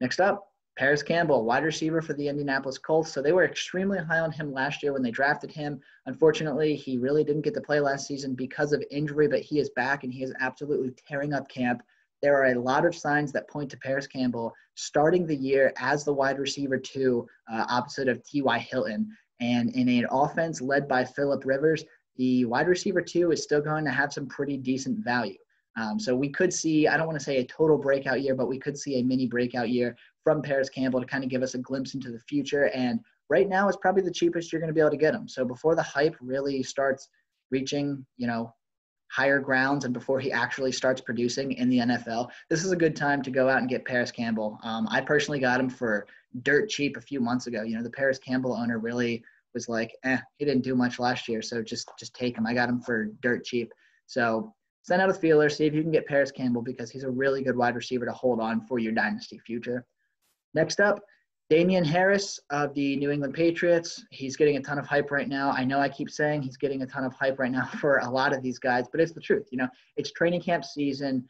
Next 0.01 0.21
up, 0.21 0.53
Parris 0.79 1.03
Campbell, 1.03 1.45
wide 1.45 1.65
receiver 1.65 2.01
for 2.01 2.15
the 2.15 2.29
Indianapolis 2.29 2.79
Colts. 2.79 3.13
So 3.13 3.21
they 3.21 3.33
were 3.33 3.45
extremely 3.45 3.99
high 3.99 4.21
on 4.21 4.33
him 4.33 4.53
last 4.53 4.83
year 4.83 4.93
when 4.93 5.03
they 5.03 5.11
drafted 5.11 5.51
him. 5.51 5.81
Unfortunately, 6.07 6.75
he 6.75 6.97
really 6.97 7.25
didn't 7.25 7.43
get 7.43 7.55
to 7.55 7.61
play 7.61 7.81
last 7.81 8.07
season 8.07 8.35
because 8.35 8.73
of 8.73 8.83
injury, 8.91 9.29
but 9.29 9.41
he 9.41 9.59
is 9.59 9.71
back 9.71 10.05
and 10.05 10.13
he 10.13 10.23
is 10.23 10.33
absolutely 10.41 10.93
tearing 11.07 11.35
up 11.35 11.49
camp. 11.49 11.83
There 12.23 12.37
are 12.37 12.53
a 12.53 12.61
lot 12.61 12.87
of 12.87 12.95
signs 12.95 13.33
that 13.33 13.51
point 13.51 13.71
to 13.73 13.77
Parris 13.77 14.07
Campbell 14.07 14.55
starting 14.75 15.27
the 15.27 15.37
year 15.37 15.75
as 15.79 16.05
the 16.05 16.15
wide 16.15 16.39
receiver 16.39 16.79
two, 16.79 17.27
uh, 17.53 17.67
opposite 17.69 18.09
of 18.09 18.23
T.Y. 18.25 18.59
Hilton. 18.59 19.11
And 19.41 19.71
in 19.75 19.89
an 19.89 20.07
offense 20.11 20.61
led 20.61 20.87
by 20.87 21.05
Philip 21.05 21.45
Rivers, 21.45 21.85
the 22.17 22.45
wide 22.45 22.69
receiver 22.69 23.01
two 23.01 23.33
is 23.33 23.43
still 23.43 23.61
going 23.61 23.85
to 23.85 23.91
have 23.91 24.13
some 24.13 24.27
pretty 24.27 24.57
decent 24.57 25.05
value. 25.05 25.39
Um, 25.77 25.99
so 25.99 26.15
we 26.15 26.29
could 26.29 26.53
see, 26.53 26.87
I 26.87 26.97
don't 26.97 27.07
want 27.07 27.19
to 27.19 27.25
say 27.25 27.39
a 27.39 27.45
total 27.45 27.79
breakout 27.79 28.21
year, 28.21 28.35
but 28.35 28.49
we 28.49 28.59
could 28.59 28.77
see 28.77 28.99
a 28.99 29.03
mini 29.03 29.27
breakout 29.27 29.71
year 29.71 29.97
from 30.23 30.43
Parris 30.43 30.69
Campbell 30.69 31.01
to 31.01 31.07
kind 31.07 31.25
of 31.25 31.31
give 31.31 31.43
us 31.43 31.55
a 31.55 31.59
glimpse 31.59 31.95
into 31.95 32.11
the 32.11 32.21
future. 32.21 32.65
And 32.75 33.01
right 33.31 33.49
now 33.49 33.69
is 33.69 33.77
probably 33.77 34.03
the 34.03 34.11
cheapest 34.11 34.53
you're 34.53 34.61
going 34.61 34.69
to 34.69 34.75
be 34.75 34.81
able 34.81 34.91
to 34.91 34.97
get 34.97 35.15
him. 35.15 35.29
So 35.29 35.45
before 35.45 35.75
the 35.75 35.83
hype 35.83 36.17
really 36.21 36.63
starts 36.63 37.09
reaching, 37.51 38.05
you 38.19 38.27
know, 38.27 38.55
higher 39.11 39.41
grounds 39.41 39.85
and 39.85 39.93
before 39.93 40.21
he 40.21 40.33
actually 40.33 40.73
starts 40.73 41.01
producing 41.01 41.53
in 41.53 41.69
the 41.69 41.79
NFL, 41.79 42.31
this 42.49 42.65
is 42.65 42.73
a 42.73 42.77
good 42.77 42.97
time 42.97 43.23
to 43.23 43.31
go 43.31 43.49
out 43.49 43.59
and 43.59 43.69
get 43.69 43.85
Parris 43.85 44.11
Campbell. 44.11 44.59
Um, 44.63 44.87
I 44.91 45.01
personally 45.01 45.39
got 45.39 45.61
him 45.61 45.69
for 45.69 46.07
dirt 46.43 46.69
cheap 46.69 46.97
a 46.97 47.01
few 47.01 47.21
months 47.21 47.47
ago. 47.47 47.63
You 47.63 47.77
know, 47.77 47.83
the 47.83 47.91
Parris 47.91 48.19
Campbell 48.19 48.55
owner 48.55 48.79
really 48.79 49.23
was 49.55 49.69
like, 49.69 49.95
eh, 50.05 50.19
he 50.39 50.45
didn't 50.45 50.65
do 50.65 50.75
much 50.75 50.99
last 50.99 51.29
year, 51.29 51.43
so 51.43 51.63
just 51.63 51.91
just 51.99 52.15
take 52.15 52.37
him. 52.37 52.47
I 52.47 52.55
got 52.55 52.69
him 52.69 52.81
for 52.81 53.07
dirt 53.21 53.45
cheap. 53.45 53.73
So 54.07 54.53
send 54.83 55.01
out 55.01 55.11
a 55.11 55.15
feeler, 55.15 55.49
see 55.49 55.67
if 55.67 55.75
you 55.75 55.83
can 55.83 55.93
get 55.93 56.07
Parris 56.07 56.31
Campbell 56.31 56.63
because 56.63 56.91
he's 56.91 57.05
a 57.05 57.11
really 57.11 57.43
good 57.43 57.57
wide 57.57 57.77
receiver 57.77 58.05
to 58.05 58.13
hold 58.13 58.41
on 58.41 58.61
for 58.67 58.79
your 58.79 58.93
dynasty 58.93 59.39
future. 59.39 59.87
Next 60.55 60.81
up, 60.81 61.01
Damien 61.51 61.85
Harris 61.85 62.41
of 62.51 62.73
the 62.75 62.97
New 62.97 63.11
England 63.11 63.35
Patriots. 63.35 64.05
He's 64.11 64.37
getting 64.37 64.57
a 64.57 64.61
ton 64.61 64.79
of 64.79 64.87
hype 64.87 65.11
right 65.11 65.29
now. 65.29 65.51
I 65.51 65.65
know 65.65 65.81
I 65.81 65.89
keep 65.89 66.11
saying 66.11 66.43
he's 66.43 66.57
getting 66.57 66.83
a 66.83 66.87
ton 66.87 67.05
of 67.05 67.13
hype 67.15 67.39
right 67.39 67.53
now 67.53 67.67
for 67.81 67.99
a 67.99 68.09
lot 68.09 68.33
of 68.33 68.43
these 68.43 68.59
guys, 68.59 68.87
but 68.91 69.01
it's 69.01 69.13
the 69.13 69.21
truth. 69.21 69.49
You 69.51 69.59
know, 69.59 69.69
it's 69.97 70.13
training 70.13 70.43
camp 70.43 70.65
season. 70.65 71.27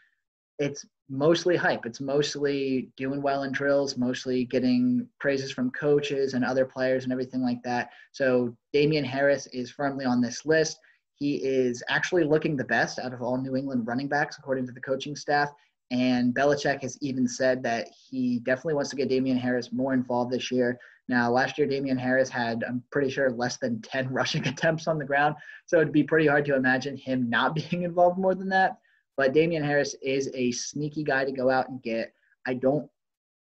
It's 0.62 0.87
mostly 1.09 1.56
hype. 1.56 1.85
It's 1.85 2.00
mostly 2.00 2.91
doing 2.97 3.20
well 3.20 3.43
in 3.43 3.53
drills, 3.53 3.97
mostly 3.97 4.44
getting 4.44 5.09
praises 5.19 5.50
from 5.50 5.70
coaches 5.73 6.35
and 6.35 6.44
other 6.44 6.64
players 6.64 7.05
and 7.05 7.12
everything 7.12 7.43
like 7.43 7.62
that. 7.64 7.91
So 8.12 8.56
Damien 8.73 9.05
Harris 9.05 9.47
is 9.49 9.70
firmly 9.70 10.05
on 10.05 10.20
this 10.20 10.47
list. 10.47 10.79
He 11.17 11.37
is 11.37 11.82
actually 11.88 12.25
looking 12.25 12.56
the 12.56 12.64
best 12.64 12.99
out 12.99 13.12
of 13.12 13.23
all 13.23 13.37
New 13.37 13.56
England 13.56 13.87
running 13.87 14.09
backs, 14.09 14.38
according 14.38 14.67
to 14.67 14.73
the 14.73 14.81
coaching 14.81 15.17
staff. 15.17 15.50
And 15.91 16.35
Belichick 16.35 16.81
has 16.82 16.97
even 17.03 17.29
said 17.29 17.62
that 17.65 17.88
he 18.08 18.38
definitely 18.41 18.75
wants 18.75 18.91
to 18.91 18.97
get 18.97 19.08
Damien 19.08 19.37
Harris 19.37 19.73
more 19.73 19.93
involved 19.93 20.32
this 20.32 20.50
year. 20.50 20.79
Now, 21.08 21.31
last 21.31 21.58
year, 21.58 21.67
Damien 21.67 21.99
Harris 21.99 22.31
had, 22.31 22.65
I'm 22.67 22.82
pretty 22.91 23.11
sure, 23.11 23.31
less 23.31 23.58
than 23.58 23.82
10 23.82 24.08
rushing 24.12 24.47
attempts 24.47 24.87
on 24.87 24.99
the 24.99 25.05
ground. 25.05 25.35
So 25.67 25.81
it'd 25.81 25.93
be 25.93 26.05
pretty 26.05 26.26
hard 26.26 26.44
to 26.47 26.55
imagine 26.55 26.97
him 26.97 27.29
not 27.29 27.55
being 27.70 27.82
involved 27.82 28.19
more 28.19 28.35
than 28.35 28.49
that. 28.50 28.79
But 29.17 29.32
Damien 29.32 29.62
Harris 29.62 29.94
is 30.03 30.31
a 30.35 30.53
sneaky 30.53 31.05
guy 31.05 31.25
to 31.25 31.32
go 31.32 31.50
out 31.50 31.69
and 31.69 31.82
get. 31.82 32.12
I 32.47 32.55
don't, 32.55 32.88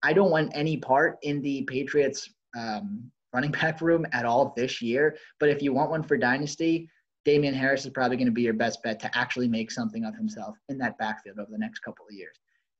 I 0.03 0.13
don't 0.13 0.31
want 0.31 0.53
any 0.55 0.77
part 0.77 1.19
in 1.23 1.43
the 1.43 1.63
Patriots 1.63 2.29
um, 2.59 3.11
running 3.33 3.51
back 3.63 3.81
room 3.81 4.07
at 4.13 4.25
all 4.25 4.53
this 4.57 4.81
year. 4.83 5.17
But 5.39 5.49
if 5.49 5.63
you 5.63 5.73
want 5.73 5.91
one 5.91 6.03
for 6.03 6.17
Dynasty, 6.17 6.89
Damien 7.25 7.55
Harris 7.55 7.85
is 7.85 7.91
probably 7.91 8.17
going 8.17 8.27
to 8.27 8.33
be 8.33 8.43
your 8.43 8.55
best 8.55 8.83
bet 8.83 8.99
to 9.01 9.19
actually 9.19 9.49
make 9.49 9.71
something 9.71 10.05
of 10.05 10.15
himself 10.15 10.57
in 10.69 10.79
that 10.79 10.97
backfield 10.99 11.39
over 11.39 11.51
the 11.51 11.59
next 11.59 11.81
couple 11.81 12.07
of 12.09 12.17
years. 12.17 12.37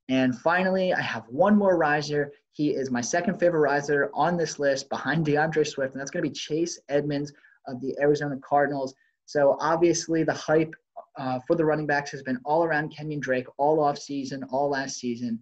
And 0.09 0.37
finally, 0.39 0.93
I 0.93 1.01
have 1.01 1.25
one 1.29 1.55
more 1.55 1.77
riser. 1.77 2.31
He 2.53 2.71
is 2.71 2.91
my 2.91 3.01
second 3.01 3.39
favorite 3.39 3.61
riser 3.61 4.09
on 4.13 4.35
this 4.35 4.59
list 4.59 4.89
behind 4.89 5.25
DeAndre 5.25 5.65
Swift, 5.65 5.93
and 5.93 6.01
that's 6.01 6.11
going 6.11 6.23
to 6.23 6.29
be 6.29 6.35
Chase 6.35 6.79
Edmonds 6.89 7.31
of 7.67 7.79
the 7.81 7.95
Arizona 8.01 8.35
Cardinals. 8.43 8.93
So 9.25 9.55
obviously, 9.61 10.23
the 10.23 10.33
hype 10.33 10.73
uh, 11.17 11.39
for 11.47 11.55
the 11.55 11.65
running 11.65 11.87
backs 11.87 12.11
has 12.11 12.23
been 12.23 12.39
all 12.45 12.63
around 12.63 12.95
Kenyon 12.95 13.19
Drake 13.19 13.47
all 13.57 13.83
off 13.83 13.97
season, 13.97 14.43
all 14.51 14.69
last 14.69 14.97
season. 14.97 15.39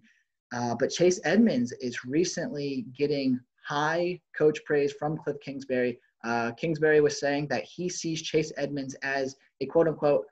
Uh, 0.52 0.74
but 0.78 0.90
Chase 0.90 1.20
Edmonds 1.24 1.72
is 1.80 2.04
recently 2.04 2.86
getting 2.96 3.38
high 3.64 4.20
coach 4.36 4.58
praise 4.64 4.92
from 4.92 5.16
Cliff 5.16 5.36
Kingsbury 5.44 5.98
uh, 6.24 6.52
Kingsbury 6.52 7.00
was 7.00 7.18
saying 7.18 7.46
that 7.48 7.64
he 7.64 7.88
sees 7.88 8.22
Chase 8.22 8.52
Edmonds 8.56 8.94
as 9.02 9.36
a 9.60 9.66
quote 9.66 9.88
unquote 9.88 10.26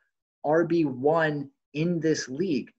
RB1 0.45 1.49
in 1.75 2.01
this 2.01 2.29
league. 2.29 2.71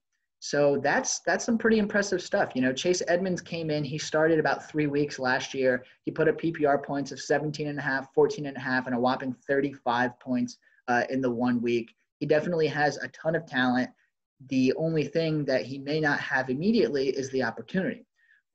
So 0.42 0.78
that's 0.82 1.20
that's 1.26 1.44
some 1.44 1.58
pretty 1.58 1.78
impressive 1.78 2.22
stuff. 2.22 2.52
You 2.54 2.62
know, 2.62 2.72
Chase 2.72 3.02
Edmonds 3.08 3.42
came 3.42 3.68
in, 3.68 3.84
he 3.84 3.98
started 3.98 4.38
about 4.38 4.68
three 4.70 4.86
weeks 4.86 5.18
last 5.18 5.52
year. 5.52 5.84
He 6.04 6.10
put 6.10 6.28
up 6.28 6.40
PPR 6.40 6.82
points 6.82 7.12
of 7.12 7.20
17 7.20 7.66
and 7.66 7.78
a 7.78 7.82
half, 7.82 8.12
14 8.14 8.46
and 8.46 8.56
a 8.56 8.60
half, 8.60 8.86
and 8.86 8.94
a 8.94 8.98
whopping 8.98 9.34
35 9.46 10.18
points 10.18 10.56
uh, 10.88 11.02
in 11.10 11.20
the 11.20 11.30
one 11.30 11.60
week. 11.60 11.94
He 12.20 12.26
definitely 12.26 12.68
has 12.68 12.98
a 12.98 13.08
ton 13.08 13.34
of 13.34 13.46
talent. 13.46 13.90
The 14.48 14.72
only 14.74 15.04
thing 15.04 15.44
that 15.46 15.64
he 15.64 15.78
may 15.78 16.00
not 16.00 16.20
have 16.20 16.48
immediately 16.48 17.08
is 17.08 17.30
the 17.30 17.42
opportunity. 17.42 18.06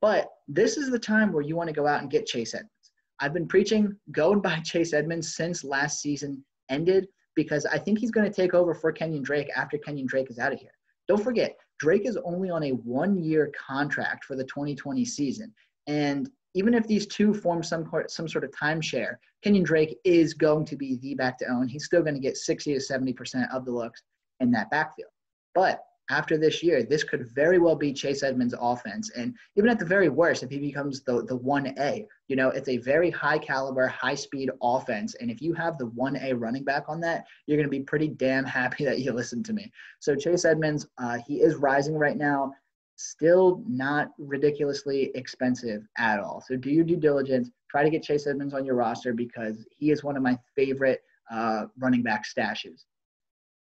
But 0.02 0.30
this 0.48 0.78
is 0.78 0.90
the 0.90 1.00
time 1.00 1.34
where 1.34 1.42
you 1.42 1.56
want 1.56 1.68
to 1.70 1.76
go 1.76 1.88
out 1.88 2.02
and 2.02 2.12
get 2.12 2.28
Chase 2.28 2.54
Edmonds. 2.54 2.72
I've 3.20 3.34
been 3.34 3.48
preaching 3.48 3.96
go 4.12 4.34
and 4.34 4.42
buy 4.42 4.60
Chase 4.60 4.94
Edmonds 4.94 5.36
since 5.36 5.64
last 5.64 6.00
season 6.00 6.46
ended 6.70 7.08
because 7.36 7.66
I 7.66 7.78
think 7.78 8.00
he's 8.00 8.12
going 8.12 8.30
to 8.30 8.36
take 8.36 8.54
over 8.54 8.74
for 8.74 8.92
Kenyon 8.92 9.24
Drake 9.24 9.50
after 9.56 9.78
Kenyon 9.78 10.08
Drake 10.08 10.30
is 10.30 10.40
out 10.40 10.54
of 10.54 10.60
here. 10.60 10.72
Don't 11.08 11.24
forget, 11.24 11.56
Drake 11.80 12.06
is 12.06 12.18
only 12.24 12.50
on 12.50 12.64
a 12.64 12.72
one 12.72 13.22
year 13.22 13.52
contract 13.68 14.26
for 14.26 14.36
the 14.36 14.46
2020 14.46 15.04
season. 15.06 15.54
And 15.88 16.30
even 16.56 16.74
if 16.74 16.88
these 16.88 17.06
two 17.06 17.34
form 17.34 17.62
some, 17.62 17.90
some 18.08 18.28
sort 18.28 18.44
of 18.44 18.52
timeshare, 18.52 19.16
Kenyon 19.44 19.64
Drake 19.64 19.98
is 20.04 20.34
going 20.34 20.66
to 20.66 20.76
be 20.76 20.96
the 20.96 21.14
back 21.14 21.38
to 21.40 21.46
own. 21.48 21.68
He's 21.68 21.86
still 21.86 22.02
going 22.02 22.16
to 22.16 22.20
get 22.20 22.38
60 22.38 22.74
to 22.74 22.80
70% 22.80 23.54
of 23.54 23.66
the 23.66 23.72
looks 23.72 24.02
in 24.40 24.50
that 24.52 24.72
backfield. 24.72 25.12
But 25.54 25.82
after 26.10 26.38
this 26.38 26.62
year, 26.62 26.84
this 26.84 27.04
could 27.04 27.28
very 27.34 27.58
well 27.58 27.76
be 27.76 27.92
Chase 27.92 28.24
Edmonds' 28.24 28.56
offense. 28.60 29.12
And 29.18 29.36
even 29.58 29.70
at 29.70 29.80
the 29.80 29.86
very 29.86 30.08
worst, 30.08 30.44
if 30.44 30.50
he 30.50 30.60
becomes 30.60 31.02
the, 31.02 31.24
the 31.24 31.38
1A, 31.38 32.06
you 32.28 32.36
know, 32.36 32.50
it's 32.50 32.70
a 32.70 32.78
very 32.78 33.10
high 33.10 33.40
caliber, 33.40 33.88
high 33.88 34.16
speed 34.16 34.50
offense. 34.62 35.16
And 35.16 35.32
if 35.32 35.42
you 35.42 35.54
have 35.54 35.78
the 35.78 35.88
1A 35.88 36.40
running 36.40 36.64
back 36.64 36.84
on 36.88 37.02
that, 37.02 37.26
you're 37.48 37.58
going 37.58 37.68
to 37.68 37.78
be 37.78 37.82
pretty 37.82 38.08
damn 38.08 38.46
happy 38.46 38.86
that 38.86 39.00
you 39.00 39.12
listened 39.12 39.46
to 39.46 39.54
me. 39.54 39.72
So 40.00 40.16
Chase 40.16 40.46
Edmonds, 40.46 40.88
uh, 40.98 41.18
he 41.28 41.42
is 41.42 41.56
rising 41.56 41.98
right 41.98 42.18
now, 42.18 42.54
still 42.96 43.64
not 43.68 44.12
ridiculously 44.18 45.12
expensive 45.16 45.88
at 45.98 46.20
all. 46.20 46.44
So 46.48 46.56
do 46.56 46.70
your 46.70 46.86
due 46.86 46.98
diligence. 46.98 47.50
Try 47.70 47.84
to 47.84 47.90
get 47.90 48.04
Chase 48.04 48.28
Edmonds 48.28 48.54
on 48.54 48.66
your 48.66 48.76
roster 48.76 49.14
because 49.14 49.66
he 49.70 49.92
is 49.92 50.04
one 50.04 50.16
of 50.16 50.24
my 50.24 50.38
favorite 50.56 51.02
uh, 51.32 51.66
running 51.78 52.04
back 52.04 52.24
stashes. 52.26 52.86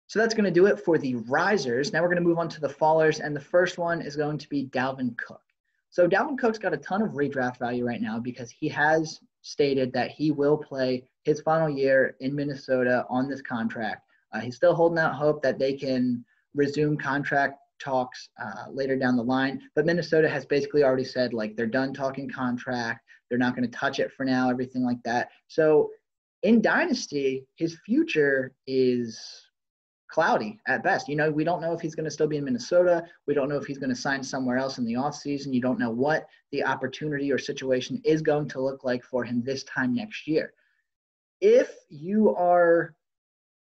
So 0.06 0.18
that's 0.18 0.34
going 0.34 0.44
to 0.44 0.50
do 0.50 0.66
it 0.66 0.78
for 0.78 0.98
the 0.98 1.14
risers. 1.14 1.92
Now 1.92 2.02
we're 2.02 2.08
going 2.08 2.22
to 2.22 2.28
move 2.28 2.38
on 2.38 2.48
to 2.50 2.60
the 2.60 2.68
fallers, 2.68 3.20
and 3.24 3.34
the 3.34 3.40
first 3.40 3.78
one 3.78 4.02
is 4.02 4.16
going 4.16 4.36
to 4.38 4.48
be 4.48 4.66
Dalvin 4.66 5.16
Cook. 5.16 5.40
So 5.88 6.06
Dalvin 6.08 6.38
Cook's 6.38 6.58
got 6.58 6.74
a 6.74 6.78
ton 6.78 7.00
of 7.00 7.12
redraft 7.12 7.58
value 7.58 7.86
right 7.86 8.00
now 8.00 8.18
because 8.18 8.50
he 8.50 8.68
has 8.68 9.20
stated 9.40 9.92
that 9.92 10.10
he 10.10 10.30
will 10.30 10.56
play 10.56 11.04
his 11.24 11.40
final 11.40 11.68
year 11.68 12.16
in 12.20 12.34
Minnesota 12.34 13.06
on 13.08 13.28
this 13.28 13.42
contract. 13.42 14.02
Uh, 14.32 14.40
he's 14.40 14.56
still 14.56 14.74
holding 14.74 14.98
out 14.98 15.14
hope 15.14 15.42
that 15.42 15.58
they 15.58 15.74
can 15.74 16.24
resume 16.54 16.96
contract 16.96 17.58
talks 17.82 18.28
uh, 18.42 18.70
later 18.70 18.96
down 18.96 19.16
the 19.16 19.22
line. 19.22 19.60
But 19.74 19.86
Minnesota 19.86 20.28
has 20.28 20.44
basically 20.46 20.84
already 20.84 21.04
said 21.04 21.34
like 21.34 21.56
they're 21.56 21.66
done 21.66 21.92
talking 21.92 22.30
contract. 22.30 23.00
They're 23.28 23.38
not 23.38 23.56
going 23.56 23.68
to 23.68 23.76
touch 23.76 23.98
it 23.98 24.12
for 24.12 24.24
now, 24.24 24.50
everything 24.50 24.84
like 24.84 25.02
that. 25.04 25.30
So 25.48 25.90
in 26.42 26.60
Dynasty, 26.60 27.46
his 27.56 27.78
future 27.86 28.52
is 28.66 29.18
cloudy 30.12 30.58
at 30.68 30.82
best. 30.82 31.08
You 31.08 31.16
know, 31.16 31.30
we 31.30 31.44
don't 31.44 31.62
know 31.62 31.72
if 31.72 31.80
he's 31.80 31.94
going 31.94 32.04
to 32.04 32.10
still 32.10 32.26
be 32.26 32.36
in 32.36 32.44
Minnesota. 32.44 33.04
We 33.26 33.32
don't 33.32 33.48
know 33.48 33.56
if 33.56 33.64
he's 33.64 33.78
going 33.78 33.90
to 33.90 33.96
sign 33.96 34.22
somewhere 34.22 34.58
else 34.58 34.76
in 34.76 34.84
the 34.84 34.94
offseason. 34.94 35.54
You 35.54 35.62
don't 35.62 35.78
know 35.78 35.90
what 35.90 36.26
the 36.50 36.62
opportunity 36.64 37.32
or 37.32 37.38
situation 37.38 38.00
is 38.04 38.20
going 38.20 38.48
to 38.50 38.60
look 38.60 38.84
like 38.84 39.02
for 39.02 39.24
him 39.24 39.42
this 39.42 39.64
time 39.64 39.94
next 39.94 40.28
year. 40.28 40.52
If 41.40 41.74
you 41.88 42.34
are 42.36 42.94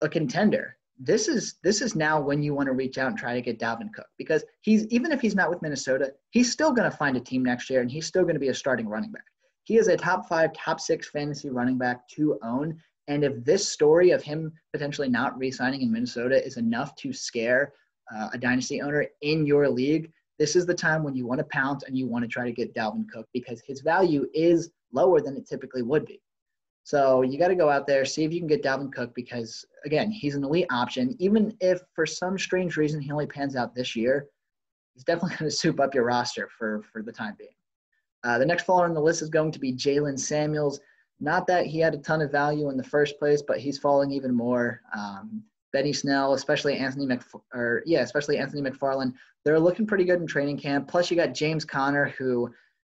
a 0.01 0.09
contender, 0.09 0.79
this 1.05 1.27
is 1.27 1.57
this 1.65 1.83
is 1.83 1.97
now 1.97 2.21
when 2.21 2.43
you 2.43 2.55
want 2.55 2.69
to 2.69 2.73
reach 2.73 2.97
out 2.97 3.09
and 3.09 3.19
try 3.19 3.35
to 3.35 3.43
get 3.43 3.59
Dalvin 3.59 3.93
Cook 3.93 4.07
because 4.19 4.45
he's 4.61 4.87
even 4.89 5.11
if 5.11 5.21
he's 5.21 5.35
not 5.35 5.51
with 5.51 5.61
Minnesota, 5.61 6.13
he's 6.31 6.53
still 6.53 6.73
going 6.73 6.89
to 6.89 6.97
find 6.97 7.17
a 7.17 7.21
team 7.21 7.45
next 7.45 7.69
year 7.69 7.81
and 7.81 7.91
he's 7.91 8.07
still 8.07 8.23
going 8.23 8.35
to 8.35 8.41
be 8.41 8.49
a 8.49 8.55
starting 8.55 8.89
running 8.89 9.11
back. 9.11 9.25
He 9.65 9.79
is 9.79 9.89
a 9.89 9.97
top 9.97 10.29
5, 10.29 10.53
top 10.53 10.81
6 10.81 11.09
fantasy 11.11 11.51
running 11.51 11.77
back 11.77 12.07
to 12.11 12.39
own 12.43 12.79
and 13.09 13.25
if 13.25 13.45
this 13.45 13.69
story 13.69 14.11
of 14.11 14.23
him 14.23 14.53
potentially 14.73 15.09
not 15.09 15.37
re-signing 15.37 15.83
in 15.83 15.91
Minnesota 15.91 16.45
is 16.45 16.57
enough 16.57 16.95
to 16.97 17.13
scare 17.13 17.73
uh, 18.15 18.29
a 18.33 18.39
dynasty 18.39 18.81
owner 18.81 19.07
in 19.23 19.45
your 19.45 19.69
league, 19.69 20.13
this 20.39 20.55
is 20.55 20.67
the 20.67 20.75
time 20.75 21.03
when 21.03 21.17
you 21.17 21.27
want 21.27 21.39
to 21.39 21.47
pounce 21.47 21.83
and 21.83 21.97
you 21.97 22.07
want 22.07 22.23
to 22.23 22.29
try 22.29 22.45
to 22.45 22.53
get 22.53 22.75
Dalvin 22.75 23.09
Cook 23.13 23.27
because 23.33 23.61
his 23.67 23.81
value 23.81 24.27
is 24.35 24.71
lower 24.93 25.21
than 25.21 25.37
it 25.37 25.49
typically 25.49 25.83
would 25.83 26.07
be. 26.07 26.21
So 26.85 27.23
you 27.23 27.39
got 27.39 27.49
to 27.49 27.55
go 27.55 27.71
out 27.71 27.87
there, 27.87 28.05
see 28.05 28.25
if 28.25 28.33
you 28.33 28.41
can 28.41 28.49
get 28.49 28.63
Dalvin 28.63 28.93
Cook 28.93 29.15
because 29.15 29.65
again, 29.85 30.11
he's 30.11 30.35
an 30.35 30.45
elite 30.45 30.67
option. 30.71 31.15
Even 31.19 31.57
if 31.61 31.81
for 31.95 32.07
some 32.07 32.39
strange 32.39 32.77
reason 32.77 33.01
he 33.01 33.13
only 33.13 33.27
pans 33.27 33.57
out 33.57 33.75
this 33.75 33.95
year, 33.95 34.27
he's 34.95 35.05
definitely 35.05 35.37
going 35.39 35.51
to 35.51 35.57
soup 35.57 35.81
up 35.81 35.95
your 35.95 36.05
roster 36.05 36.49
for 36.59 36.83
for 36.93 37.03
the 37.03 37.13
time 37.13 37.35
being. 37.39 37.51
Uh, 38.25 38.39
the 38.39 38.47
next 38.47 38.65
follower 38.65 38.85
on 38.85 38.95
the 38.95 39.01
list 39.01 39.23
is 39.23 39.29
going 39.29 39.53
to 39.53 39.59
be 39.59 39.73
Jaylen 39.73 40.19
Samuels. 40.19 40.81
Not 41.21 41.47
that 41.47 41.67
he 41.67 41.79
had 41.79 41.95
a 41.95 41.99
ton 41.99 42.21
of 42.21 42.33
value 42.33 42.69
in 42.69 42.77
the 42.77 42.85
first 42.85 43.19
place, 43.19 43.43
but 43.43 43.59
he's 43.59 43.79
falling 43.79 44.11
even 44.11 44.35
more. 44.35 44.81
Um, 44.97 45.45
Benny 45.73 45.93
Snell, 45.93 46.35
especially 46.35 46.77
Anthony 46.77 47.09
or 47.55 47.83
yeah, 47.87 48.01
especially 48.01 48.39
Anthony 48.39 48.63
McFarland, 48.69 49.15
they're 49.45 49.59
looking 49.59 49.87
pretty 49.87 50.05
good 50.05 50.21
in 50.21 50.27
training 50.27 50.59
camp. 50.59 50.89
Plus, 50.89 51.11
you 51.11 51.17
got 51.17 51.35
James 51.35 51.65
Conner, 51.65 52.15
who 52.19 52.53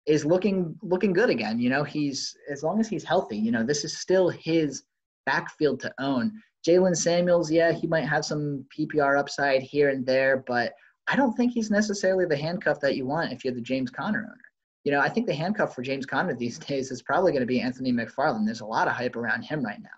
is 0.07 0.25
looking 0.25 0.77
looking 0.83 1.13
good 1.13 1.31
again. 1.31 1.59
You 1.59 1.71
know, 1.71 1.85
he's 1.85 2.37
as 2.51 2.63
long 2.63 2.81
as 2.81 2.89
he's 2.89 3.05
healthy. 3.05 3.39
You 3.39 3.53
know, 3.53 3.65
this 3.65 3.85
is 3.85 3.99
still 3.99 4.29
his 4.29 4.85
backfield 5.27 5.81
to 5.81 5.93
own. 5.99 6.33
Jaylen 6.67 6.97
Samuels, 6.97 7.51
yeah, 7.51 7.73
he 7.73 7.87
might 7.87 8.09
have 8.09 8.25
some 8.25 8.65
PPR 8.77 9.19
upside 9.19 9.63
here 9.63 9.89
and 9.89 10.07
there, 10.07 10.45
but 10.47 10.73
I 11.09 11.17
don't 11.17 11.35
think 11.35 11.53
he's 11.53 11.71
necessarily 11.71 12.25
the 12.25 12.37
handcuff 12.37 12.79
that 12.81 12.97
you 12.97 13.05
want 13.05 13.33
if 13.33 13.45
you're 13.45 13.55
the 13.55 13.61
James 13.61 13.91
Conner 13.91 14.21
owner 14.21 14.53
you 14.85 14.91
know, 14.91 15.01
I 15.01 15.09
think 15.09 15.27
the 15.27 15.35
handcuff 15.35 15.75
for 15.75 15.83
James 15.83 16.07
Conner 16.07 16.35
these 16.35 16.59
days 16.67 16.91
is 16.91 17.03
probably 17.03 17.33
going 17.33 17.43
to 17.43 17.47
be 17.47 17.61
Anthony 17.61 17.93
McFarland. 17.93 18.45
There's 18.47 18.61
a 18.61 18.67
lot 18.67 18.89
of 18.89 18.95
hype 18.95 19.17
around 19.17 19.43
him 19.43 19.65
right 19.65 19.81
now. 19.81 19.91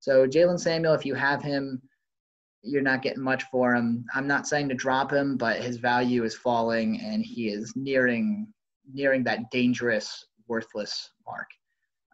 So 0.00 0.26
Jaylen 0.26 0.58
Samuel, 0.58 0.94
if 0.94 1.04
you 1.04 1.14
have 1.14 1.42
him, 1.42 1.82
you're 2.62 2.82
not 2.82 3.02
getting 3.02 3.22
much 3.22 3.44
for 3.44 3.74
him. 3.74 4.04
I'm 4.14 4.26
not 4.26 4.46
saying 4.46 4.68
to 4.68 4.74
drop 4.74 5.12
him, 5.12 5.36
but 5.36 5.62
his 5.62 5.78
value 5.78 6.24
is 6.24 6.34
falling 6.36 7.00
and 7.00 7.24
he 7.24 7.48
is 7.48 7.72
nearing 7.74 8.48
nearing 8.92 9.24
that 9.24 9.50
dangerous, 9.50 10.26
worthless 10.48 11.10
mark. 11.26 11.48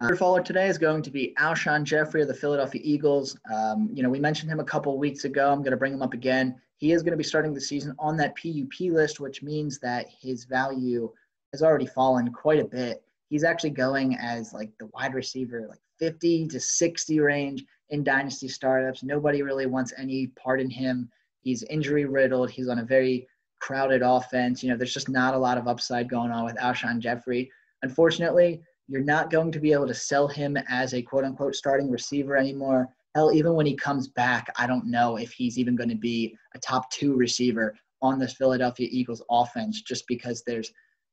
Our 0.01 0.13
uh, 0.13 0.17
follower 0.17 0.43
today 0.43 0.69
is 0.69 0.79
going 0.79 1.03
to 1.03 1.11
be 1.11 1.35
Alshon 1.39 1.85
Jeffery 1.85 2.23
of 2.23 2.29
the 2.29 2.35
Philadelphia 2.35 2.81
Eagles. 2.85 3.39
Um, 3.53 3.89
you 3.93 4.03
know, 4.03 4.11
we 4.11 4.21
mentioned 4.21 4.51
him 4.51 4.61
a 4.61 4.65
couple 4.65 4.99
weeks 4.99 5.25
ago. 5.25 5.51
I'm 5.51 5.61
going 5.61 5.71
to 5.71 5.77
bring 5.77 5.95
him 5.95 6.03
up 6.03 6.15
again. 6.15 6.61
He 6.77 6.93
is 6.93 7.03
going 7.03 7.13
to 7.13 7.17
be 7.17 7.25
starting 7.25 7.55
the 7.55 7.61
season 7.61 7.95
on 7.99 8.17
that 8.19 8.37
PUP 8.37 8.93
list, 8.93 9.21
which 9.21 9.43
means 9.43 9.79
that 9.81 10.07
his 10.21 10.45
value– 10.45 11.11
has 11.57 11.63
already 11.63 11.87
fallen 11.87 12.33
quite 12.33 12.61
a 12.61 12.65
bit. 12.65 13.03
He's 13.29 13.45
actually 13.45 13.71
going 13.71 14.17
as 14.17 14.53
like 14.53 14.71
the 14.79 14.87
wide 14.93 15.15
receiver, 15.15 15.67
like 15.69 15.81
50 15.99 16.49
to 16.49 16.61
60 16.61 17.21
range 17.21 17.65
in 17.91 18.05
dynasty 18.05 18.49
startups. 18.49 19.03
Nobody 19.03 19.43
really 19.43 19.67
wants 19.67 19.93
any 19.97 20.29
part 20.29 20.61
in 20.61 20.71
him. 20.71 21.11
He's 21.41 21.63
injury 21.65 22.05
riddled. 22.05 22.51
He's 22.51 22.69
on 22.69 22.81
a 22.81 22.85
very 22.85 23.27
crowded 23.61 24.03
offense. 24.03 24.63
You 24.63 24.71
know, 24.71 24.77
there's 24.77 24.95
just 24.95 25.09
not 25.09 25.35
a 25.35 25.39
lot 25.39 25.59
of 25.59 25.69
upside 25.69 26.09
going 26.09 26.31
on 26.31 26.45
with 26.45 26.57
Alshon 26.57 26.99
Jeffery. 27.01 27.51
Unfortunately, 27.83 28.61
you're 28.89 29.03
not 29.03 29.31
going 29.31 29.51
to 29.53 29.61
be 29.61 29.73
able 29.73 29.87
to 29.87 29.95
sell 29.95 30.29
him 30.29 30.57
as 30.69 30.95
a 30.95 31.03
quote 31.03 31.25
unquote 31.25 31.55
starting 31.55 31.91
receiver 31.91 32.37
anymore. 32.37 32.89
Hell, 33.15 33.33
even 33.33 33.55
when 33.55 33.67
he 33.67 33.75
comes 33.75 34.09
back, 34.09 34.53
I 34.59 34.67
don't 34.67 34.87
know 34.87 35.17
if 35.17 35.33
he's 35.33 35.59
even 35.59 35.75
going 35.75 35.89
to 35.89 35.97
be 35.97 36.37
a 36.55 36.59
top 36.59 36.91
two 36.91 37.17
receiver 37.17 37.75
on 38.03 38.19
this 38.19 38.35
Philadelphia 38.35 38.89
Eagles 38.91 39.23
offense 39.31 39.83
just 39.83 40.05
because 40.07 40.43
there's 40.47 40.71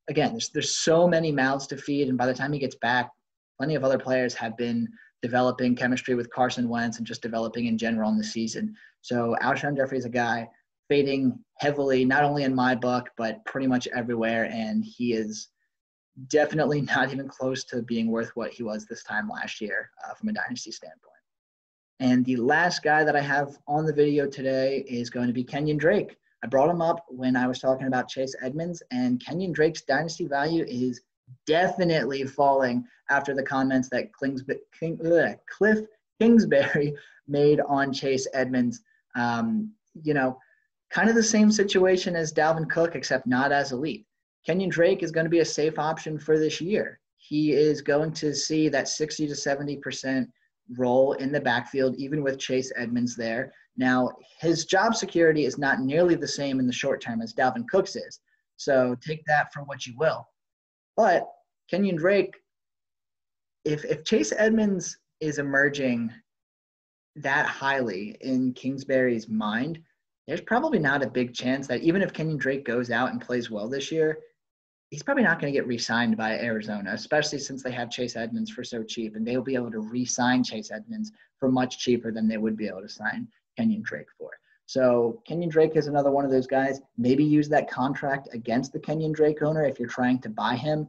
again, 0.09 0.31
there's 0.31 0.49
there's 0.49 0.75
so 0.75 1.07
many 1.07 1.31
mouths 1.31 1.67
to 1.67 1.77
feed, 1.77 2.09
and 2.09 2.17
by 2.17 2.25
the 2.25 2.33
time 2.33 2.51
he 2.51 2.59
gets 2.59 2.75
back, 2.75 3.09
plenty 3.57 3.75
of 3.75 3.83
other 3.83 3.97
players 3.97 4.33
have 4.33 4.57
been 4.57 4.87
developing 5.21 5.75
chemistry 5.75 6.15
with 6.15 6.29
Carson 6.31 6.67
Wentz 6.67 6.97
and 6.97 7.07
just 7.07 7.21
developing 7.21 7.67
in 7.67 7.77
general 7.77 8.09
in 8.09 8.17
the 8.17 8.23
season. 8.23 8.75
So 9.01 9.35
Alshon 9.41 9.77
Jeffery 9.77 9.97
is 9.97 10.05
a 10.05 10.09
guy 10.09 10.49
fading 10.89 11.39
heavily, 11.57 12.05
not 12.05 12.23
only 12.23 12.43
in 12.43 12.53
my 12.53 12.75
book, 12.75 13.09
but 13.17 13.43
pretty 13.45 13.67
much 13.67 13.87
everywhere, 13.95 14.45
and 14.51 14.83
he 14.83 15.13
is 15.13 15.49
definitely 16.27 16.81
not 16.95 17.11
even 17.11 17.27
close 17.27 17.63
to 17.65 17.81
being 17.81 18.07
worth 18.07 18.31
what 18.35 18.53
he 18.53 18.63
was 18.63 18.85
this 18.85 19.03
time 19.03 19.29
last 19.29 19.61
year 19.61 19.89
uh, 20.05 20.13
from 20.13 20.29
a 20.29 20.33
dynasty 20.33 20.71
standpoint. 20.71 21.13
And 21.99 22.25
the 22.25 22.35
last 22.37 22.83
guy 22.83 23.03
that 23.03 23.15
I 23.15 23.21
have 23.21 23.57
on 23.67 23.85
the 23.85 23.93
video 23.93 24.27
today 24.27 24.83
is 24.87 25.09
going 25.09 25.27
to 25.27 25.33
be 25.33 25.43
Kenyon 25.43 25.77
Drake. 25.77 26.17
I 26.43 26.47
brought 26.47 26.69
him 26.69 26.81
up 26.81 27.05
when 27.07 27.37
I 27.37 27.47
was 27.47 27.59
talking 27.59 27.87
about 27.87 28.09
Chase 28.09 28.35
Edmonds, 28.41 28.83
and 28.91 29.23
Kenyon 29.23 29.53
Drake's 29.53 29.83
dynasty 29.83 30.27
value 30.27 30.65
is 30.67 31.01
definitely 31.47 32.25
falling 32.25 32.85
after 33.09 33.33
the 33.33 33.43
comments 33.43 33.89
that 33.89 34.09
King, 34.19 34.37
Cliff 35.49 35.79
Kingsbury 36.19 36.95
made 37.27 37.61
on 37.61 37.93
Chase 37.93 38.27
Edmonds. 38.33 38.81
Um, 39.15 39.71
you 40.01 40.13
know, 40.13 40.37
kind 40.93 41.09
of 41.09 41.15
the 41.15 41.23
same 41.23 41.51
situation 41.51 42.15
as 42.15 42.31
Dalvin 42.31 42.69
Cook, 42.69 42.95
except 42.95 43.25
not 43.25 43.51
as 43.51 43.71
elite. 43.71 44.05
Kenyon 44.45 44.69
Drake 44.69 45.01
is 45.01 45.11
going 45.11 45.25
to 45.25 45.29
be 45.29 45.39
a 45.39 45.45
safe 45.45 45.79
option 45.79 46.19
for 46.19 46.37
this 46.37 46.61
year. 46.61 46.99
He 47.17 47.51
is 47.51 47.81
going 47.81 48.11
to 48.13 48.35
see 48.35 48.69
that 48.69 48.87
60 48.87 49.27
to 49.27 49.35
70 49.35 49.77
percent 49.77 50.29
role 50.77 51.13
in 51.13 51.31
the 51.31 51.41
backfield, 51.41 51.95
even 51.95 52.21
with 52.21 52.39
Chase 52.39 52.71
Edmonds 52.75 53.15
there. 53.15 53.51
Now, 53.75 54.11
his 54.39 54.65
job 54.65 54.95
security 54.95 55.45
is 55.45 55.57
not 55.57 55.79
nearly 55.79 56.15
the 56.15 56.27
same 56.27 56.59
in 56.59 56.67
the 56.67 56.73
short 56.73 57.01
term 57.01 57.21
as 57.21 57.33
Dalvin 57.33 57.67
Cook's 57.67 57.95
is. 57.95 58.19
So 58.57 58.95
take 59.01 59.25
that 59.25 59.51
for 59.51 59.63
what 59.63 59.87
you 59.87 59.95
will. 59.97 60.27
But 60.95 61.27
Kenyon 61.69 61.95
Drake, 61.95 62.35
if, 63.65 63.83
if 63.83 64.05
Chase 64.05 64.31
Edmonds 64.37 64.95
is 65.21 65.39
emerging 65.39 66.11
that 67.15 67.47
highly 67.47 68.15
in 68.21 68.53
Kingsbury's 68.53 69.27
mind, 69.27 69.79
there's 70.27 70.41
probably 70.41 70.79
not 70.79 71.03
a 71.03 71.09
big 71.09 71.33
chance 71.33 71.67
that 71.67 71.81
even 71.81 72.01
if 72.01 72.13
Kenyon 72.13 72.37
Drake 72.37 72.65
goes 72.65 72.91
out 72.91 73.11
and 73.11 73.21
plays 73.21 73.51
well 73.51 73.67
this 73.67 73.91
year, 73.91 74.19
he's 74.89 75.03
probably 75.03 75.23
not 75.23 75.39
going 75.39 75.51
to 75.51 75.57
get 75.57 75.67
re-signed 75.67 76.15
by 76.15 76.37
Arizona, 76.39 76.91
especially 76.93 77.39
since 77.39 77.63
they 77.63 77.71
have 77.71 77.89
Chase 77.89 78.15
Edmonds 78.15 78.51
for 78.51 78.63
so 78.63 78.83
cheap, 78.83 79.15
and 79.15 79.25
they'll 79.25 79.41
be 79.41 79.55
able 79.55 79.71
to 79.71 79.79
re-sign 79.79 80.43
Chase 80.43 80.71
Edmonds 80.71 81.11
for 81.39 81.51
much 81.51 81.79
cheaper 81.79 82.11
than 82.11 82.27
they 82.27 82.37
would 82.37 82.55
be 82.55 82.67
able 82.67 82.81
to 82.81 82.89
sign 82.89 83.27
Kenyon 83.57 83.81
Drake 83.83 84.07
for. 84.17 84.29
So 84.65 85.21
Kenyon 85.27 85.49
Drake 85.49 85.75
is 85.75 85.87
another 85.87 86.11
one 86.11 86.25
of 86.25 86.31
those 86.31 86.47
guys. 86.47 86.79
Maybe 86.97 87.23
use 87.23 87.49
that 87.49 87.69
contract 87.69 88.29
against 88.33 88.71
the 88.71 88.79
Kenyon 88.79 89.11
Drake 89.11 89.41
owner 89.41 89.65
if 89.65 89.79
you're 89.79 89.89
trying 89.89 90.19
to 90.19 90.29
buy 90.29 90.55
him, 90.55 90.87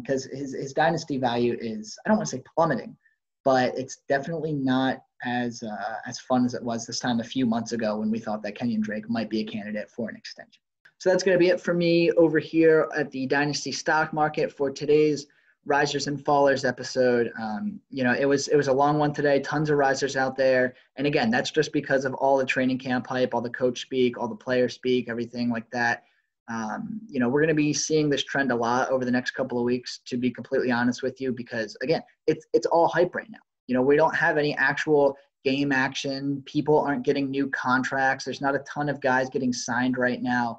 because 0.00 0.26
um, 0.26 0.36
his 0.36 0.54
his 0.54 0.72
dynasty 0.72 1.18
value 1.18 1.56
is 1.60 1.98
I 2.04 2.08
don't 2.08 2.18
want 2.18 2.28
to 2.28 2.36
say 2.36 2.42
plummeting, 2.54 2.96
but 3.44 3.76
it's 3.76 3.98
definitely 4.08 4.52
not 4.52 5.02
as 5.24 5.62
uh, 5.62 5.96
as 6.06 6.18
fun 6.18 6.44
as 6.44 6.54
it 6.54 6.62
was 6.62 6.86
this 6.86 6.98
time 6.98 7.20
a 7.20 7.24
few 7.24 7.46
months 7.46 7.72
ago 7.72 7.98
when 7.98 8.10
we 8.10 8.18
thought 8.18 8.42
that 8.42 8.54
Kenyon 8.54 8.80
Drake 8.80 9.08
might 9.08 9.30
be 9.30 9.40
a 9.40 9.44
candidate 9.44 9.90
for 9.90 10.08
an 10.08 10.16
extension. 10.16 10.60
So 10.98 11.10
that's 11.10 11.24
going 11.24 11.34
to 11.34 11.38
be 11.38 11.48
it 11.48 11.60
for 11.60 11.74
me 11.74 12.12
over 12.12 12.38
here 12.38 12.88
at 12.96 13.10
the 13.10 13.26
Dynasty 13.26 13.72
Stock 13.72 14.12
Market 14.12 14.52
for 14.52 14.70
today's 14.70 15.26
risers 15.64 16.06
and 16.06 16.24
fallers 16.24 16.64
episode. 16.64 17.32
Um, 17.40 17.80
you 17.90 18.04
know, 18.04 18.14
it 18.14 18.24
was 18.24 18.48
it 18.48 18.56
was 18.56 18.68
a 18.68 18.72
long 18.72 18.98
one 18.98 19.12
today. 19.12 19.40
Tons 19.40 19.70
of 19.70 19.78
risers 19.78 20.16
out 20.16 20.36
there, 20.36 20.74
and 20.96 21.06
again, 21.06 21.30
that's 21.30 21.50
just 21.50 21.72
because 21.72 22.04
of 22.04 22.14
all 22.14 22.36
the 22.36 22.46
training 22.46 22.78
camp 22.78 23.06
hype, 23.06 23.34
all 23.34 23.40
the 23.40 23.50
coach 23.50 23.80
speak, 23.80 24.18
all 24.18 24.28
the 24.28 24.34
player 24.34 24.68
speak, 24.68 25.08
everything 25.08 25.50
like 25.50 25.68
that. 25.70 26.04
Um, 26.48 27.00
you 27.08 27.20
know, 27.20 27.28
we're 27.28 27.40
going 27.40 27.48
to 27.48 27.54
be 27.54 27.72
seeing 27.72 28.10
this 28.10 28.24
trend 28.24 28.50
a 28.50 28.56
lot 28.56 28.90
over 28.90 29.04
the 29.04 29.10
next 29.10 29.32
couple 29.32 29.58
of 29.58 29.64
weeks. 29.64 30.00
To 30.06 30.16
be 30.16 30.30
completely 30.30 30.70
honest 30.70 31.02
with 31.02 31.20
you, 31.20 31.32
because 31.32 31.76
again, 31.82 32.02
it's 32.26 32.46
it's 32.52 32.66
all 32.66 32.88
hype 32.88 33.14
right 33.14 33.30
now. 33.30 33.38
You 33.66 33.74
know, 33.74 33.82
we 33.82 33.96
don't 33.96 34.14
have 34.14 34.38
any 34.38 34.56
actual 34.56 35.16
game 35.44 35.72
action. 35.72 36.42
People 36.46 36.78
aren't 36.78 37.04
getting 37.04 37.30
new 37.30 37.48
contracts. 37.50 38.24
There's 38.24 38.40
not 38.40 38.54
a 38.54 38.60
ton 38.60 38.88
of 38.88 39.00
guys 39.00 39.28
getting 39.28 39.52
signed 39.52 39.96
right 39.98 40.22
now 40.22 40.58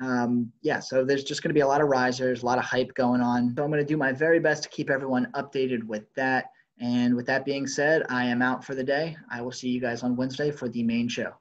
um, 0.00 0.52
yeah, 0.62 0.80
so 0.80 1.04
there's 1.04 1.24
just 1.24 1.42
going 1.42 1.50
to 1.50 1.54
be 1.54 1.60
a 1.60 1.66
lot 1.66 1.80
of 1.80 1.88
risers, 1.88 2.42
a 2.42 2.46
lot 2.46 2.58
of 2.58 2.64
hype 2.64 2.92
going 2.94 3.20
on. 3.20 3.54
So 3.56 3.64
I'm 3.64 3.70
going 3.70 3.82
to 3.82 3.86
do 3.86 3.96
my 3.96 4.12
very 4.12 4.40
best 4.40 4.62
to 4.64 4.68
keep 4.68 4.90
everyone 4.90 5.30
updated 5.34 5.84
with 5.84 6.12
that. 6.14 6.46
And 6.78 7.16
with 7.16 7.24
that 7.26 7.46
being 7.46 7.66
said, 7.66 8.02
I 8.10 8.26
am 8.26 8.42
out 8.42 8.62
for 8.62 8.74
the 8.74 8.84
day. 8.84 9.16
I 9.30 9.40
will 9.40 9.52
see 9.52 9.70
you 9.70 9.80
guys 9.80 10.02
on 10.02 10.14
Wednesday 10.14 10.50
for 10.50 10.68
the 10.68 10.82
main 10.82 11.08
show. 11.08 11.32